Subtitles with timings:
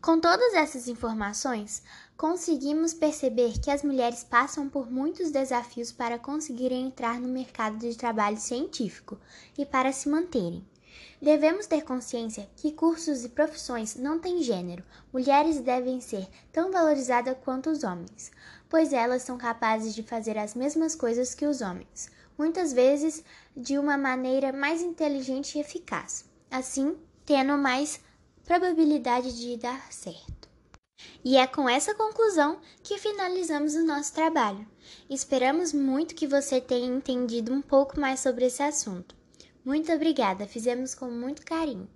[0.00, 1.82] Com todas essas informações,
[2.16, 7.96] conseguimos perceber que as mulheres passam por muitos desafios para conseguirem entrar no mercado de
[7.96, 9.18] trabalho científico
[9.56, 10.64] e para se manterem.
[11.20, 14.84] Devemos ter consciência que cursos e profissões não têm gênero.
[15.12, 18.30] Mulheres devem ser tão valorizadas quanto os homens,
[18.68, 22.08] pois elas são capazes de fazer as mesmas coisas que os homens,
[22.38, 23.24] muitas vezes
[23.56, 26.96] de uma maneira mais inteligente e eficaz, assim
[27.26, 28.00] tendo mais
[28.48, 30.48] probabilidade de dar certo.
[31.22, 34.66] E é com essa conclusão que finalizamos o nosso trabalho.
[35.10, 39.14] Esperamos muito que você tenha entendido um pouco mais sobre esse assunto.
[39.62, 41.86] Muito obrigada, fizemos com muito carinho.